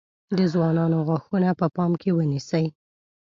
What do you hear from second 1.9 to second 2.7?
کې ونیسئ.